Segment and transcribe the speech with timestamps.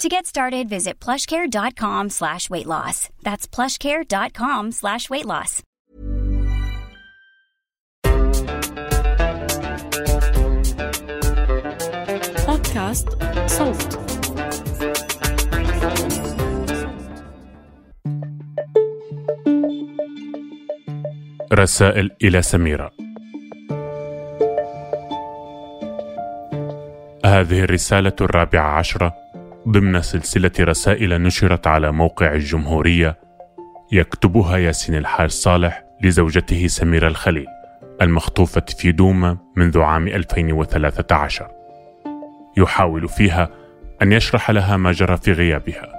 [0.00, 3.10] To get started, visit plushcare.com slash weight loss.
[3.22, 5.62] That's plushcare.com slash weight loss.
[12.46, 13.08] بودكاست
[13.46, 13.98] صوت
[21.52, 22.92] رسائل إلى سميرة
[27.24, 29.29] هذه الرسالة الرابعة عشرة
[29.68, 33.16] ضمن سلسلة رسائل نشرت على موقع الجمهورية
[33.92, 37.46] يكتبها ياسين الحاج صالح لزوجته سميرة الخليل
[38.02, 41.48] المخطوفة في دوما منذ عام 2013
[42.56, 43.48] يحاول فيها
[44.02, 45.92] أن يشرح لها ما جرى في غيابها.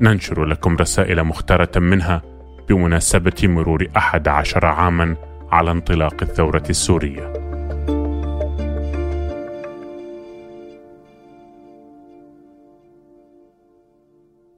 [0.00, 2.22] ننشر لكم رسائل مختارة منها
[2.68, 5.16] بمناسبة مرور أحد عشر عاما
[5.52, 7.35] على انطلاق الثورة السورية.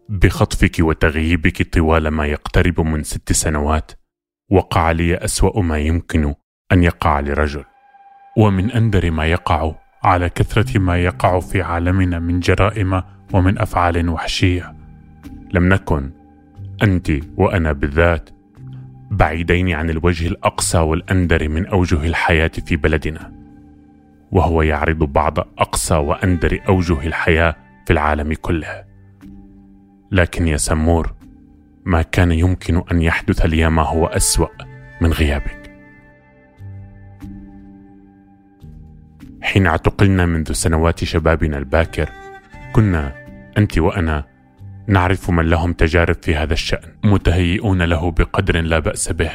[0.09, 3.93] بخطفك وتغييبك طوال ما يقترب من ست سنوات
[4.51, 6.35] وقع لي أسوأ ما يمكن
[6.73, 7.65] أن يقع لرجل.
[8.37, 13.03] ومن أندر ما يقع على كثرة ما يقع في عالمنا من جرائم
[13.33, 14.75] ومن أفعال وحشية.
[15.53, 16.11] لم نكن
[16.83, 18.31] أنت وأنا بالذات
[19.11, 23.33] بعيدين عن الوجه الأقصى والأندر من أوجه الحياة في بلدنا.
[24.33, 27.57] وهو يعرض بعض أقصى وأندر أوجه الحياة
[27.87, 28.88] في العالم كله.
[30.11, 31.15] لكن يا سمور
[31.85, 34.49] ما كان يمكن أن يحدث لي ما هو أسوأ
[35.01, 35.71] من غيابك.
[39.43, 42.09] حين اعتقلنا منذ سنوات شبابنا الباكر
[42.73, 43.13] كنا
[43.59, 44.25] أنت وأنا
[44.87, 49.31] نعرف من لهم تجارب في هذا الشأن متهيئون له بقدر لا بأس به.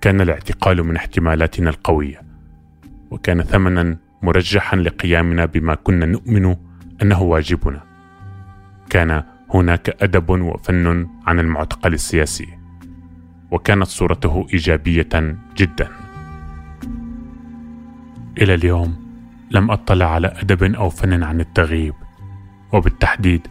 [0.00, 2.22] كان الاعتقال من احتمالاتنا القوية
[3.10, 6.56] وكان ثمنا مرجحا لقيامنا بما كنا نؤمن
[7.02, 7.82] أنه واجبنا.
[8.90, 9.22] كان
[9.54, 12.48] هناك أدب وفن عن المعتقل السياسي
[13.50, 15.08] وكانت صورته إيجابية
[15.56, 15.88] جدا.
[18.38, 19.10] إلى اليوم
[19.50, 21.94] لم أطلع على أدب أو فن عن التغييب
[22.72, 23.46] وبالتحديد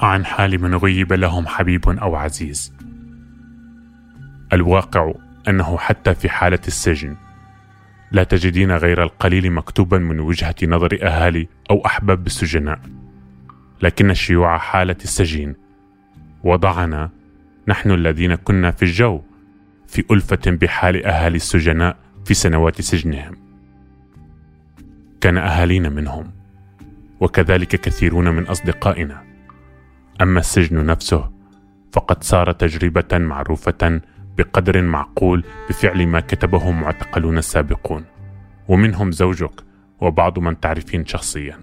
[0.00, 2.72] عن حال من غيب لهم حبيب أو عزيز.
[4.52, 5.12] الواقع
[5.48, 7.16] أنه حتى في حالة السجن
[8.12, 12.80] لا تجدين غير القليل مكتوبا من وجهة نظر أهالي أو أحباب السجناء
[13.82, 15.54] لكن شيوع حالة السجين.
[16.44, 17.10] وضعنا
[17.68, 19.20] نحن الذين كنا في الجو
[19.86, 23.36] في ألفة بحال أهالي السجناء في سنوات سجنهم.
[25.20, 26.30] كان أهالينا منهم
[27.20, 29.22] وكذلك كثيرون من أصدقائنا.
[30.22, 31.30] أما السجن نفسه
[31.92, 34.00] فقد صار تجربة معروفة
[34.38, 38.04] بقدر معقول بفعل ما كتبه معتقلون السابقون
[38.68, 39.60] ومنهم زوجك
[40.00, 41.58] وبعض من تعرفين شخصيا.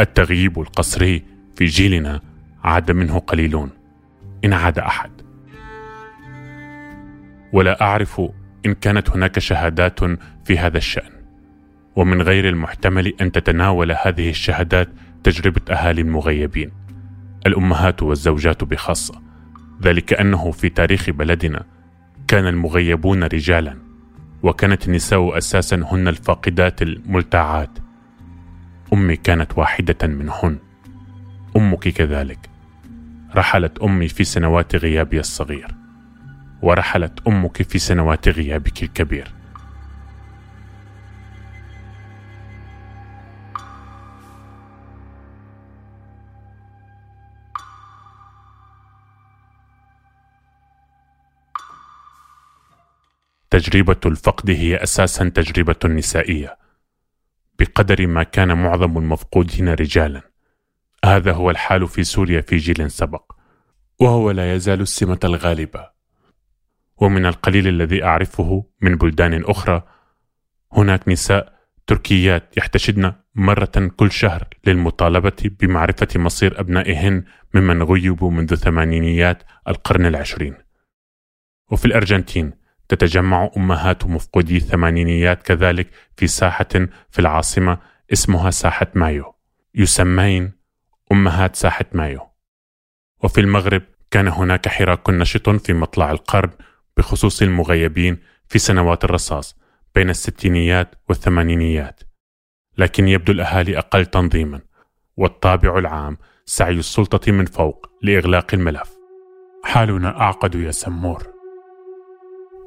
[0.00, 1.22] التغييب القسري
[1.56, 2.20] في جيلنا
[2.64, 3.70] عاد منه قليلون
[4.44, 5.10] إن عاد أحد.
[7.52, 8.22] ولا أعرف
[8.66, 10.00] إن كانت هناك شهادات
[10.44, 11.10] في هذا الشأن.
[11.96, 14.88] ومن غير المحتمل أن تتناول هذه الشهادات
[15.24, 16.81] تجربة أهالي المغيبين
[17.46, 19.22] الأمهات والزوجات بخاصة.
[19.82, 21.64] ذلك أنه في تاريخ بلدنا
[22.28, 23.76] كان المغيبون رجالا
[24.42, 27.78] وكانت النساء أساسا هن الفاقدات الملتعات.
[28.92, 30.58] أمي كانت واحدة منهن.
[31.56, 32.38] أمك كذلك.
[33.36, 35.74] رحلت أمي في سنوات غيابي الصغير
[36.62, 39.41] ورحلت أمك في سنوات غيابك الكبير.
[53.52, 56.58] تجربة الفقد هي أساسا تجربة نسائية
[57.58, 60.22] بقدر ما كان معظم المفقودين رجالا.
[61.04, 63.32] هذا هو الحال في سوريا في جيل سبق
[64.00, 65.90] وهو لا يزال السمة الغالبة.
[66.96, 69.82] ومن القليل الذي أعرفه من بلدان أخرى
[70.72, 79.42] هناك نساء تركيات يحتشدن مرة كل شهر للمطالبة بمعرفة مصير أبنائهن ممن غيبوا منذ ثمانينيات
[79.68, 80.54] القرن العشرين.
[81.70, 82.61] وفي الأرجنتين
[82.92, 86.68] تتجمع أمهات مفقودي الثمانينيات كذلك في ساحة
[87.10, 87.78] في العاصمة
[88.12, 89.34] اسمها ساحة مايو.
[89.74, 90.52] يسمين
[91.12, 92.20] أمهات ساحة مايو.
[93.22, 96.50] وفي المغرب كان هناك حراك نشط في مطلع القرن
[96.96, 98.18] بخصوص المغيبين
[98.48, 99.56] في سنوات الرصاص
[99.94, 102.00] بين الستينيات والثمانينيات.
[102.78, 104.60] لكن يبدو الأهالي أقل تنظيما
[105.16, 108.96] والطابع العام سعي السلطة من فوق لإغلاق الملف.
[109.64, 111.31] حالنا أعقد يا سمور.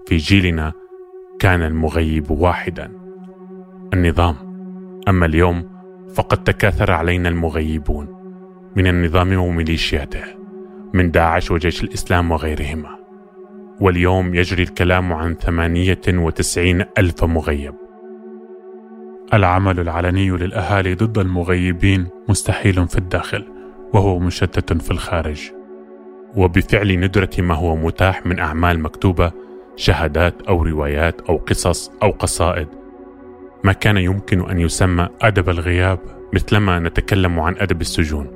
[0.05, 0.73] في جيلنا
[1.39, 2.91] كان المغيب واحدا.
[3.93, 4.35] النظام.
[5.07, 5.69] أما اليوم
[6.13, 8.07] فقد تكاثر علينا المغيبون
[8.75, 10.23] من النظام وميليشياته
[10.93, 12.89] من داعش وجيش الإسلام وغيرهما.
[13.81, 17.73] واليوم يجري الكلام عن ثمانية وتسعين ألف مغيب.
[19.33, 23.45] العمل العلني للأهالي ضد المغيبين مستحيل في الداخل
[23.93, 25.51] وهو مشتت في الخارج.
[26.35, 29.44] وبفعل ندرة ما هو متاح من أعمال مكتوبة
[29.75, 32.67] شهادات أو روايات أو قصص أو قصائد.
[33.63, 35.99] ما كان يمكن أن يسمى أدب الغياب
[36.33, 38.27] مثلما نتكلم عن أدب السجون.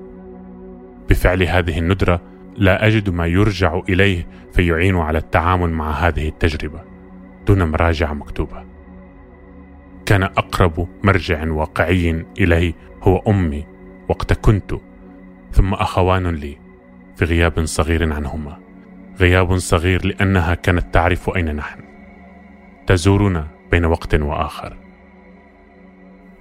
[1.10, 2.22] بفعل هذه الندرة
[2.58, 6.82] لا أجد ما يرجع إليه فيعين على التعامل مع هذه التجربة
[7.48, 8.66] دون مراجعة مكتوبة.
[10.06, 13.66] كان أقرب مرجع واقعي إلي هو أمي
[14.10, 14.74] وقت كنت
[15.52, 16.58] ثم أخوان لي
[17.16, 18.69] في غياب صغير عنهما.
[19.20, 21.80] غياب صغير لأنها كانت تعرف أين نحن.
[22.88, 24.78] تزورنا بين وقت وآخر.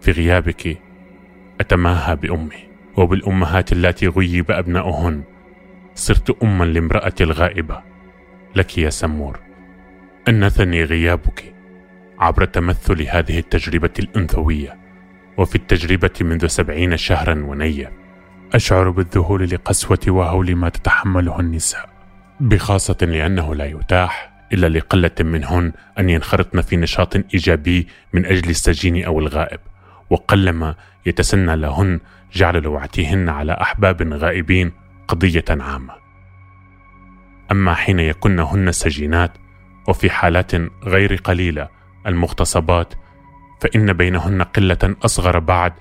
[0.00, 0.78] في غيابك
[1.60, 5.22] أتماهى بأمي وبالأمهات اللاتي غيب أبناؤهن
[5.94, 7.82] صرت أما لامرأة الغائبة.
[8.56, 9.40] لك يا سمور
[10.28, 11.54] أنثني غيابك
[12.18, 14.76] عبر تمثل هذه التجربة الأنثوية
[15.36, 17.92] وفي التجربة منذ سبعين شهرا ونية.
[18.54, 21.97] أشعر بالذهول لقسوة وهول ما تتحمله النساء.
[22.40, 29.04] بخاصة لأنه لا يتاح إلا لقلة منهن أن ينخرطن في نشاط إيجابي من أجل السجين
[29.04, 29.60] أو الغائب
[30.10, 30.74] وقلما
[31.06, 32.00] يتسنى لهن
[32.32, 34.72] جعل لوعتهن على أحباب غائبين
[35.08, 35.94] قضية عامة.
[37.50, 39.32] أما حين يكن هن سجينات
[39.88, 40.52] وفي حالات
[40.84, 41.68] غير قليلة
[42.06, 42.94] المغتصبات
[43.60, 45.72] فإن بينهن قلة أصغر بعد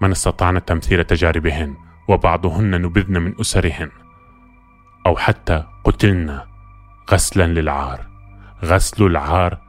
[0.00, 1.74] من استطعن تمثيل تجاربهن
[2.08, 3.90] وبعضهن نبذن من أسرهن.
[5.06, 6.40] أو حتى قتلن
[7.10, 8.06] غسلا للعار.
[8.64, 9.60] غسل العار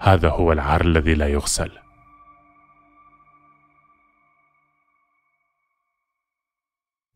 [0.00, 1.70] هذا هو العار الذي لا يغسل.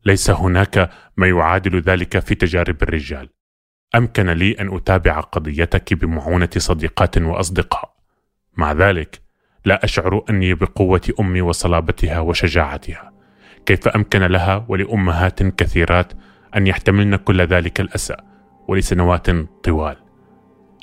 [0.05, 3.29] ليس هناك ما يعادل ذلك في تجارب الرجال.
[3.95, 7.93] أمكن لي أن أتابع قضيتك بمعونة صديقات وأصدقاء.
[8.57, 9.21] مع ذلك
[9.65, 13.13] لا أشعر أني بقوة أمي وصلابتها وشجاعتها.
[13.65, 16.13] كيف أمكن لها ولأمهات كثيرات
[16.57, 18.15] أن يحتملن كل ذلك الأسى
[18.67, 19.29] ولسنوات
[19.63, 19.95] طوال.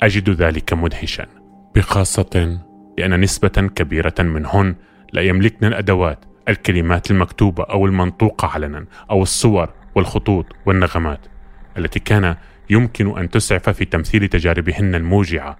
[0.03, 1.27] أجد ذلك مدهشا.
[1.75, 2.59] بخاصة
[2.97, 4.75] لأن نسبة كبيرة منهن
[5.13, 11.19] لا يملكن الأدوات الكلمات المكتوبة أو المنطوقة علنا أو الصور والخطوط والنغمات
[11.77, 12.35] التي كان
[12.69, 15.57] يمكن أن تسعف في تمثيل تجاربهن الموجعة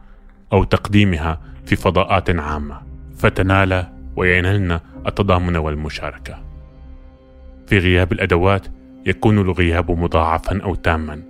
[0.53, 2.81] أو تقديمها في فضاءات عامة.
[3.17, 6.43] فتنال وينالن التضامن والمشاركة.
[7.67, 8.67] في غياب الأدوات
[9.05, 11.23] يكون الغياب مضاعفا أو تاما.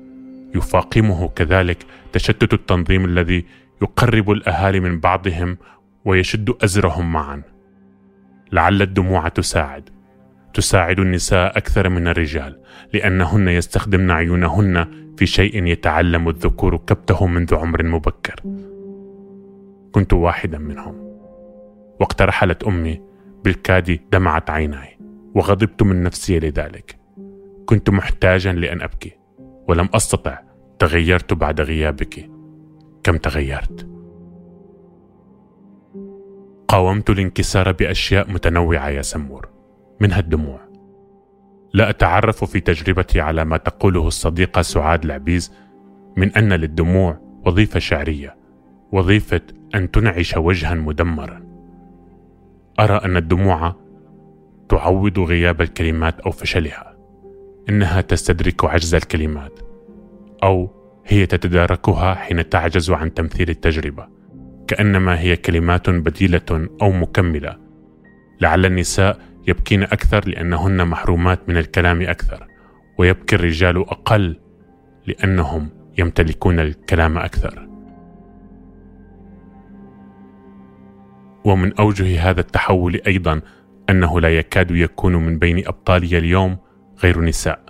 [0.55, 1.77] يفاقمه كذلك
[2.13, 3.45] تشتت التنظيم الذي
[3.81, 5.57] يقرب الأهالي من بعضهم
[6.05, 7.41] ويشد أزرهم معا.
[8.51, 9.89] لعل الدموع تساعد.
[10.53, 12.59] تساعد النساء أكثر من الرجال
[12.93, 14.87] لأنهن يستخدمن عيونهن
[15.17, 18.41] في شيء يتعلم الذكور كبته منذ عمر مبكر.
[19.91, 21.11] كنت واحدا منهم.
[21.99, 23.01] وقت رحلت أمي
[23.43, 24.97] بالكاد دمعت عيناي
[25.35, 27.00] وغضبت من نفسي لذلك.
[27.65, 29.17] كنت محتاجا لأن أبكي
[29.67, 30.39] ولم أستطع
[30.79, 32.29] تغيرت بعد غيابك.
[33.03, 33.87] كم تغيرت؟
[36.67, 39.49] قاومت الانكسار بأشياء متنوعة يا سمور
[39.99, 40.59] منها الدموع.
[41.73, 45.53] لا أتعرف في تجربتي على ما تقوله الصديقة سعاد العبيز
[46.17, 48.35] من أن للدموع وظيفة شعرية
[48.91, 49.41] وظيفة
[49.75, 51.41] أن تنعش وجها مدمرا.
[52.79, 53.75] أرى أن الدموع
[54.69, 56.90] تعوض غياب الكلمات أو فشلها.
[57.69, 59.59] إنها تستدرك عجز الكلمات
[60.43, 64.07] أو هي تتداركها حين تعجز عن تمثيل التجربة
[64.67, 67.57] كأنما هي كلمات بديلة أو مكملة.
[68.41, 72.47] لعل النساء يبكين أكثر لأنهن محرومات من الكلام أكثر
[72.97, 74.39] ويبكي الرجال أقل
[75.07, 77.67] لأنهم يمتلكون الكلام أكثر.
[81.45, 83.41] ومن أوجه هذا التحول أيضا
[83.89, 86.57] أنه لا يكاد يكون من بين أبطالي اليوم
[87.03, 87.65] غير نساء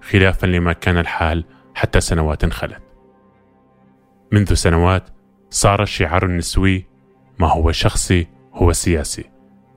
[0.00, 2.82] خلافا لما كان الحال حتى سنوات خلت.
[4.32, 5.10] منذ سنوات
[5.50, 6.86] صار الشعار النسوي
[7.38, 9.24] ما هو شخصي هو سياسي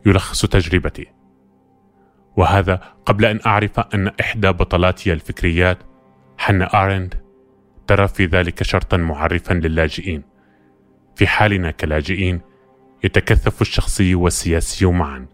[0.06, 1.08] يلخص تجربتي.
[2.38, 5.78] وهذا قبل أن أعرف أن إحدى بطلاتي الفكريات
[6.38, 7.24] حنا آرند
[7.88, 10.24] ترى في ذلك شرطا معرفا للاجئين.
[11.16, 12.42] في حالنا كلاجئين
[13.04, 15.26] يتكثف الشخصي والسياسي معا.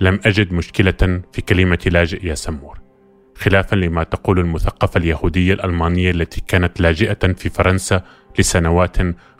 [0.00, 2.78] لم أجد مشكلة في كلمة لاجئ يا سمور.
[3.36, 8.02] خلافا لما تقول المثقفة اليهودية الألمانية التي كانت لاجئة في فرنسا
[8.38, 8.96] لسنوات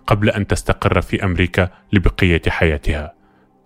[0.06, 3.14] قبل أن تستقر في أمريكا لبقية حياتها.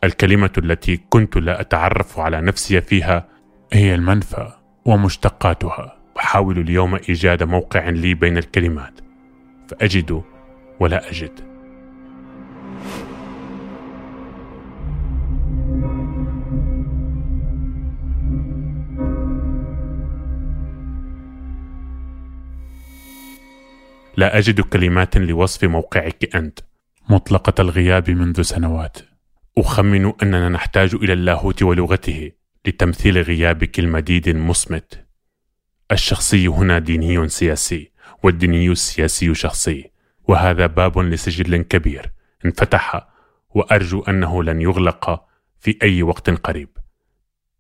[0.04, 3.28] الكلمة التي كنت لا أتعرف على نفسي فيها
[3.72, 4.52] هي المنفى
[4.84, 5.96] ومشتقاتها.
[6.18, 9.00] أحاول اليوم إيجاد موقع لي بين الكلمات.
[9.68, 10.22] فأجد
[10.80, 11.51] ولا أجد.
[24.16, 26.58] لا أجد كلمات لوصف موقعك أنت.
[27.08, 28.98] مطلقة الغياب منذ سنوات.
[29.58, 32.32] أخمن أننا نحتاج إلى اللاهوت ولغته
[32.66, 35.06] لتمثيل غيابك المديد المصمت.
[35.92, 37.90] الشخصي هنا ديني سياسي
[38.22, 39.90] والديني السياسي شخصي.
[40.28, 42.12] وهذا باب لسجل كبير
[42.44, 43.08] انفتح
[43.50, 45.24] وأرجو أنه لن يغلق
[45.60, 46.68] في أي وقت قريب.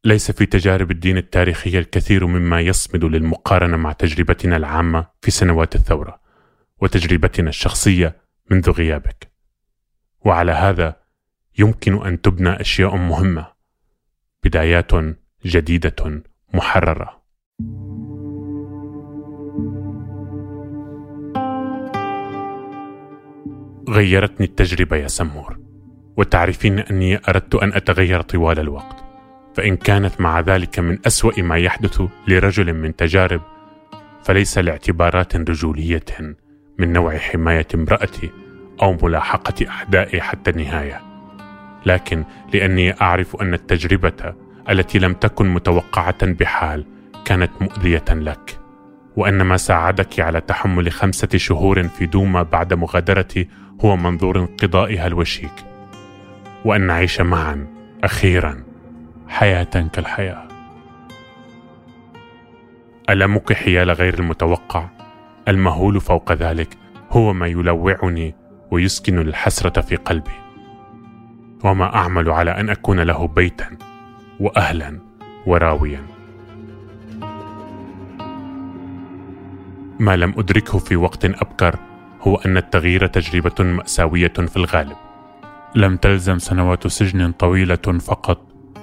[0.04, 6.21] ليس في تجارب الدين التاريخية الكثير مما يصمد للمقارنة مع تجربتنا العامة في سنوات الثورة.
[6.82, 8.16] وتجربتنا الشخصية
[8.50, 9.32] منذ غيابك.
[10.24, 10.96] وعلى هذا
[11.58, 13.46] يمكن أن تبنى أشياء مهمة
[14.44, 14.90] بدايات
[15.44, 16.22] جديدة
[16.54, 17.22] محررة.
[23.88, 25.58] غيرتني التجربة يا سمور
[26.16, 29.04] وتعرفين أني أردت أن أتغير طوال الوقت
[29.54, 33.40] فإن كانت مع ذلك من أسوأ ما يحدث لرجل من تجارب
[34.22, 36.04] فليس لاعتبارات رجولية
[36.78, 38.30] من نوع حماية امرأتي
[38.82, 41.00] أو ملاحقة أعدائي حتى النهاية.
[41.86, 42.24] لكن
[42.54, 44.34] لأني أعرف أن التجربة
[44.70, 46.86] التي لم تكن متوقعة بحال
[47.24, 48.58] كانت مؤذية لك
[49.16, 53.48] وأن ما ساعدك على تحمل خمسة شهور في دوما بعد مغادرتي
[53.84, 55.64] هو منظور انقضائها الوشيك
[56.64, 57.66] وأن نعيش معا
[58.04, 58.62] أخيرا
[59.28, 60.48] حياة كالحياة.
[63.10, 65.01] ألمك حيال غير المتوقع؟
[65.48, 66.76] المهول فوق ذلك
[67.10, 68.34] هو ما يلوعني
[68.70, 70.30] ويسكن الحسرة في قلبي.
[71.64, 73.66] وما أعمل على أن أكون له بيتا
[74.40, 74.98] وأهلا
[75.46, 76.00] وراويا.
[80.00, 81.76] ما لم أدركه في وقت أبكر
[82.20, 84.96] هو أن التغيير تجربة مأساوية في الغالب.
[85.74, 88.40] لم تلزم سنوات سجن طويلة فقط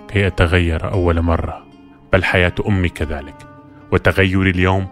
[0.08, 1.66] كي أتغير أول مرة
[2.14, 3.36] بل حياة أمي كذلك.
[3.92, 4.88] وتغيري اليوم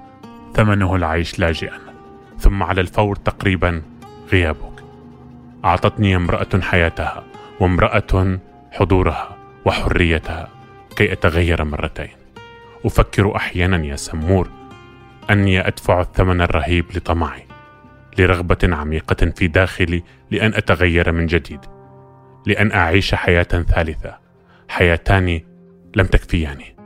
[0.54, 1.80] ثمنه العيش لاجئا
[2.40, 3.82] ثم على الفور تقريبا
[4.32, 4.84] غيابك.
[5.66, 7.24] أعطتني امرأة حياتها
[7.60, 8.40] وامرأة
[8.72, 10.50] حضورها وحريتها
[10.96, 12.10] كي أتغير مرتين.
[12.86, 14.50] أفكر أحيانا يا سمور
[15.30, 17.44] أني أدفع الثمن الرهيب لطمعي
[18.20, 21.60] لرغبة عميقة في داخلي لأن أتغير من جديد
[22.46, 24.18] لأن أعيش حياة ثالثة
[24.70, 25.42] حياتان
[25.96, 26.77] لم تكفياني.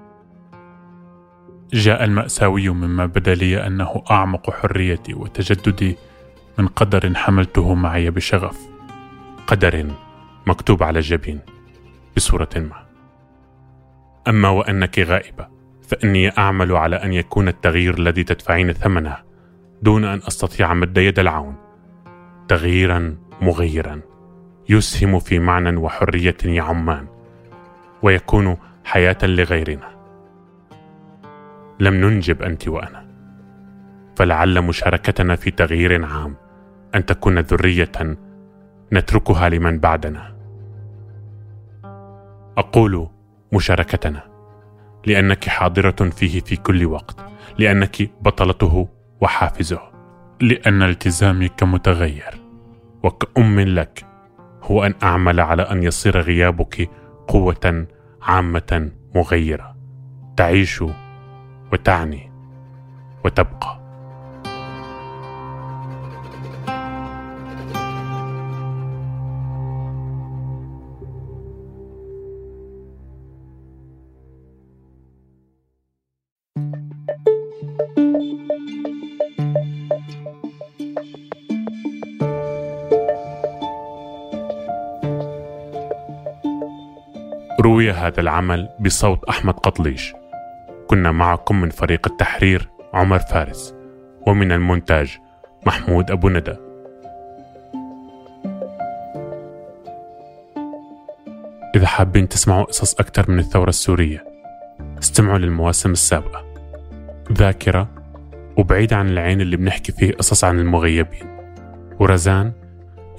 [1.73, 5.97] جاء المأساوي مما بدا لي أنه أعمق حريتي وتجددي
[6.57, 8.59] من قدر حملته معي بشغف.
[9.47, 9.87] قدر
[10.47, 11.39] مكتوب على الجبين
[12.17, 12.85] بصورة ما.
[14.27, 15.47] أما وأنك غائبة
[15.87, 19.17] فإني أعمل على أن يكون التغيير الذي تدفعين ثمنه
[19.81, 21.55] دون أن أستطيع مد يد العون.
[22.47, 24.01] تغييرا مغيرا
[24.69, 27.07] يسهم في معنى وحرية يعمان
[28.01, 30.00] ويكون حياة لغيرنا.
[31.81, 33.05] لم ننجب انت وأنا
[34.15, 36.35] فلعل مشاركتنا في تغيير عام
[36.95, 38.17] أن تكون ذرية
[38.93, 40.35] نتركها لمن بعدنا.
[42.57, 43.07] أقول
[43.53, 44.23] مشاركتنا
[45.05, 47.25] لأنك حاضرة فيه في كل وقت
[47.57, 48.87] لأنك بطلته
[49.21, 49.81] وحافزه
[50.41, 52.41] لأن التزامي كمتغير
[53.03, 54.05] وكأم لك
[54.63, 56.89] هو أن أعمل على أن يصير غيابك
[57.27, 57.85] قوة
[58.21, 59.75] عامة مغيرة.
[60.37, 60.83] تعيش
[61.73, 62.31] وتعني
[63.25, 63.81] وتبقى.
[87.61, 90.20] روي هذا العمل بصوت أحمد قطليش.
[90.91, 93.75] كنا معكم من فريق التحرير عمر فارس
[94.27, 95.17] ومن المونتاج
[95.65, 96.55] محمود أبو ندى.
[101.75, 104.25] إذا حابين تسمعوا قصص أكثر من الثورة السورية
[104.99, 106.45] استمعوا للمواسم السابقة.
[107.31, 107.89] ذاكرة
[108.57, 111.37] وبعيد عن العين اللي بنحكي فيه قصص عن المغيبين.
[111.99, 112.51] ورزان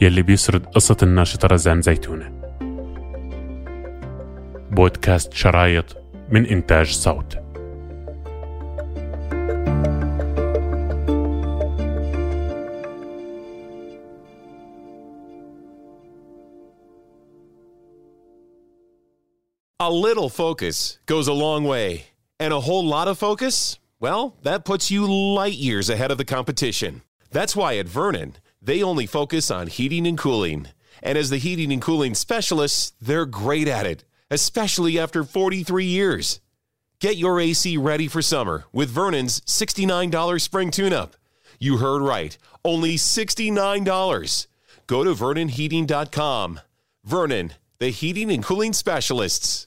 [0.00, 2.32] يلي بيسرد قصة الناشطة رزان زيتونة.
[4.70, 5.96] بودكاست شرايط
[6.30, 7.41] من إنتاج صوت.
[19.84, 22.06] A little focus goes a long way,
[22.38, 26.24] and a whole lot of focus, well, that puts you light years ahead of the
[26.24, 27.02] competition.
[27.32, 30.68] That's why at Vernon, they only focus on heating and cooling.
[31.02, 36.40] And as the heating and cooling specialists, they're great at it, especially after 43 years.
[37.00, 41.16] Get your AC ready for summer with Vernon's $69 spring tune up.
[41.58, 44.46] You heard right, only $69.
[44.86, 46.60] Go to VernonHeating.com.
[47.04, 49.66] Vernon, the heating and cooling specialists.